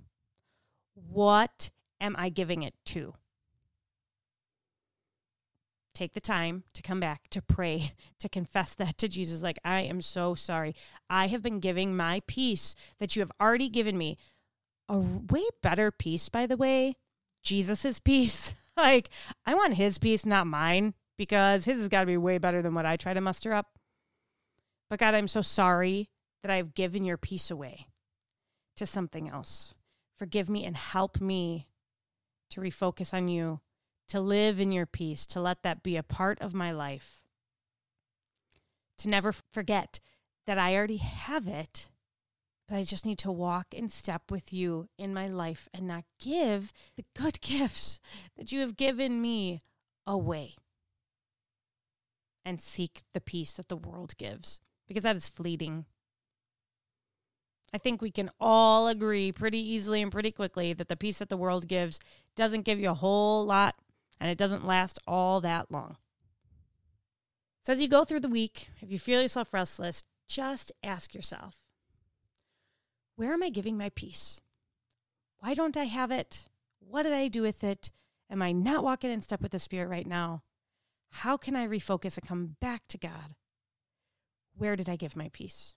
What 0.95 1.71
am 2.01 2.13
I 2.19 2.27
giving 2.27 2.63
it 2.63 2.73
to? 2.87 3.13
Take 5.93 6.13
the 6.13 6.21
time 6.21 6.63
to 6.73 6.81
come 6.81 6.99
back, 6.99 7.27
to 7.29 7.41
pray, 7.41 7.93
to 8.19 8.29
confess 8.29 8.75
that 8.75 8.97
to 8.99 9.07
Jesus. 9.07 9.41
Like, 9.41 9.59
I 9.63 9.81
am 9.81 10.01
so 10.01 10.35
sorry. 10.35 10.75
I 11.09 11.27
have 11.27 11.43
been 11.43 11.59
giving 11.59 11.95
my 11.95 12.21
peace 12.27 12.75
that 12.99 13.15
you 13.15 13.21
have 13.21 13.31
already 13.41 13.69
given 13.69 13.97
me. 13.97 14.17
A 14.89 14.99
way 14.99 15.43
better 15.63 15.91
peace, 15.91 16.27
by 16.27 16.45
the 16.45 16.57
way, 16.57 16.97
Jesus's 17.43 17.99
peace. 18.03 18.53
like, 18.77 19.09
I 19.45 19.55
want 19.55 19.75
his 19.75 19.97
peace, 19.97 20.25
not 20.25 20.47
mine, 20.47 20.93
because 21.17 21.65
his 21.65 21.79
has 21.79 21.87
got 21.87 22.01
to 22.01 22.05
be 22.07 22.17
way 22.17 22.37
better 22.37 22.61
than 22.61 22.73
what 22.73 22.85
I 22.85 22.97
try 22.97 23.13
to 23.13 23.21
muster 23.21 23.53
up. 23.53 23.77
But 24.89 24.99
God, 24.99 25.15
I'm 25.15 25.27
so 25.27 25.41
sorry 25.41 26.09
that 26.41 26.51
I've 26.51 26.73
given 26.73 27.03
your 27.03 27.17
peace 27.17 27.49
away 27.49 27.87
to 28.75 28.85
something 28.85 29.29
else. 29.29 29.73
Forgive 30.17 30.49
me 30.49 30.65
and 30.65 30.75
help 30.75 31.21
me 31.21 31.67
to 32.49 32.61
refocus 32.61 33.13
on 33.13 33.27
you, 33.27 33.61
to 34.11 34.19
live 34.19 34.59
in 34.59 34.73
your 34.73 34.85
peace, 34.85 35.25
to 35.25 35.39
let 35.39 35.63
that 35.63 35.83
be 35.83 35.95
a 35.95 36.03
part 36.03 36.37
of 36.41 36.53
my 36.53 36.69
life, 36.69 37.21
to 38.97 39.07
never 39.07 39.31
forget 39.31 40.01
that 40.45 40.57
I 40.57 40.75
already 40.75 40.97
have 40.97 41.47
it, 41.47 41.89
but 42.67 42.75
I 42.75 42.83
just 42.83 43.05
need 43.05 43.19
to 43.19 43.31
walk 43.31 43.73
in 43.73 43.87
step 43.87 44.23
with 44.29 44.51
you 44.51 44.89
in 44.97 45.13
my 45.13 45.27
life 45.27 45.69
and 45.73 45.87
not 45.87 46.03
give 46.19 46.73
the 46.97 47.05
good 47.15 47.39
gifts 47.41 48.01
that 48.35 48.51
you 48.51 48.59
have 48.59 48.75
given 48.75 49.21
me 49.21 49.61
away 50.05 50.55
and 52.43 52.59
seek 52.59 53.03
the 53.13 53.21
peace 53.21 53.53
that 53.53 53.69
the 53.69 53.77
world 53.77 54.17
gives 54.17 54.59
because 54.89 55.03
that 55.03 55.15
is 55.15 55.29
fleeting. 55.29 55.85
I 57.73 57.77
think 57.77 58.01
we 58.01 58.11
can 58.11 58.29
all 58.41 58.89
agree 58.89 59.31
pretty 59.31 59.59
easily 59.59 60.01
and 60.01 60.11
pretty 60.11 60.31
quickly 60.31 60.73
that 60.73 60.89
the 60.89 60.97
peace 60.97 61.19
that 61.19 61.29
the 61.29 61.37
world 61.37 61.69
gives 61.69 62.01
doesn't 62.35 62.63
give 62.63 62.77
you 62.77 62.89
a 62.89 62.95
whole 62.95 63.45
lot 63.45 63.75
and 64.21 64.29
it 64.29 64.37
doesn't 64.37 64.65
last 64.65 64.99
all 65.07 65.41
that 65.41 65.71
long. 65.71 65.97
So, 67.65 67.73
as 67.73 67.81
you 67.81 67.87
go 67.87 68.05
through 68.05 68.19
the 68.19 68.29
week, 68.29 68.69
if 68.79 68.91
you 68.91 68.99
feel 68.99 69.21
yourself 69.21 69.51
restless, 69.51 70.03
just 70.27 70.71
ask 70.83 71.13
yourself 71.13 71.59
where 73.15 73.33
am 73.33 73.43
I 73.43 73.49
giving 73.49 73.77
my 73.77 73.89
peace? 73.89 74.39
Why 75.39 75.53
don't 75.53 75.75
I 75.75 75.85
have 75.85 76.11
it? 76.11 76.45
What 76.79 77.03
did 77.03 77.13
I 77.13 77.27
do 77.27 77.41
with 77.41 77.63
it? 77.63 77.91
Am 78.29 78.41
I 78.41 78.51
not 78.51 78.83
walking 78.83 79.11
in 79.11 79.21
step 79.21 79.41
with 79.41 79.51
the 79.51 79.59
Spirit 79.59 79.89
right 79.89 80.07
now? 80.07 80.43
How 81.09 81.35
can 81.35 81.55
I 81.55 81.67
refocus 81.67 82.17
and 82.17 82.27
come 82.27 82.55
back 82.61 82.83
to 82.89 82.97
God? 82.97 83.35
Where 84.55 84.75
did 84.75 84.87
I 84.87 84.95
give 84.95 85.15
my 85.15 85.29
peace? 85.33 85.75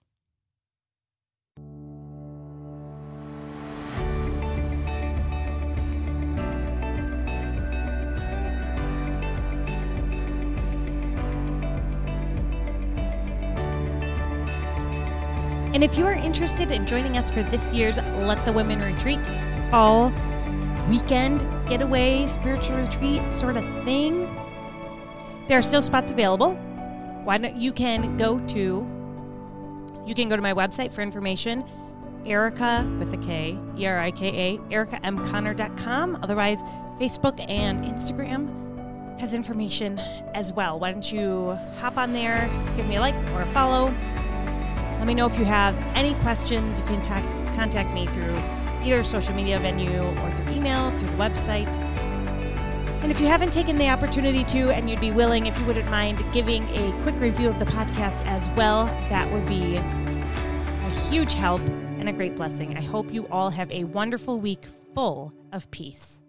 And 15.75 15.83
if 15.83 15.97
you 15.97 16.05
are 16.05 16.13
interested 16.13 16.71
in 16.71 16.87
joining 16.87 17.17
us 17.17 17.29
for 17.29 17.43
this 17.43 17.69
year's 17.73 17.97
Let 17.97 18.45
the 18.45 18.53
Women 18.53 18.81
Retreat 18.81 19.19
fall 19.69 20.09
weekend 20.89 21.41
getaway 21.67 22.27
spiritual 22.27 22.77
retreat 22.77 23.29
sort 23.29 23.57
of 23.57 23.65
thing, 23.83 24.23
there 25.49 25.59
are 25.59 25.61
still 25.61 25.81
spots 25.81 26.13
available. 26.13 26.53
Why 27.25 27.37
don't 27.39 27.57
you 27.57 27.73
can 27.73 28.15
go 28.15 28.39
to 28.39 28.87
you 30.05 30.15
can 30.15 30.29
go 30.29 30.37
to 30.37 30.41
my 30.41 30.53
website 30.53 30.93
for 30.93 31.01
information, 31.01 31.65
Erika 32.25 32.89
with 32.97 33.13
a 33.13 33.17
K, 33.17 33.59
E 33.77 33.85
R 33.85 33.99
I 33.99 34.11
K 34.11 34.27
A, 34.29 34.57
erikamconnor.com. 34.73 36.19
Otherwise, 36.23 36.61
Facebook 37.01 37.45
and 37.49 37.81
Instagram 37.81 39.19
has 39.19 39.33
information 39.33 39.99
as 40.33 40.53
well. 40.53 40.79
Why 40.79 40.93
don't 40.93 41.11
you 41.11 41.59
hop 41.79 41.97
on 41.97 42.13
there, 42.13 42.49
give 42.77 42.87
me 42.87 42.95
a 42.95 43.01
like 43.01 43.15
or 43.33 43.41
a 43.41 43.45
follow, 43.47 43.93
let 44.97 45.07
me 45.07 45.13
know 45.13 45.25
if 45.25 45.37
you 45.37 45.45
have 45.45 45.77
any 45.95 46.13
questions. 46.15 46.79
You 46.79 46.85
can 46.85 47.01
ta- 47.01 47.51
contact 47.55 47.93
me 47.93 48.07
through 48.07 48.35
either 48.83 49.03
social 49.03 49.33
media 49.33 49.59
venue 49.59 50.01
or 50.01 50.31
through 50.31 50.53
email, 50.53 50.91
through 50.97 51.09
the 51.09 51.17
website. 51.17 51.73
And 53.01 53.11
if 53.11 53.19
you 53.19 53.27
haven't 53.27 53.51
taken 53.51 53.77
the 53.77 53.89
opportunity 53.89 54.43
to, 54.45 54.71
and 54.71 54.89
you'd 54.89 54.99
be 54.99 55.11
willing, 55.11 55.45
if 55.45 55.57
you 55.59 55.65
wouldn't 55.65 55.89
mind 55.91 56.23
giving 56.33 56.67
a 56.69 56.91
quick 57.03 57.19
review 57.19 57.47
of 57.47 57.59
the 57.59 57.65
podcast 57.65 58.25
as 58.25 58.49
well, 58.51 58.85
that 59.09 59.31
would 59.31 59.47
be 59.47 59.75
a 59.75 60.89
huge 61.09 61.33
help 61.33 61.61
and 61.99 62.09
a 62.09 62.13
great 62.13 62.35
blessing. 62.35 62.77
I 62.77 62.81
hope 62.81 63.13
you 63.13 63.27
all 63.27 63.49
have 63.51 63.71
a 63.71 63.83
wonderful 63.83 64.39
week 64.39 64.65
full 64.93 65.33
of 65.51 65.69
peace. 65.71 66.21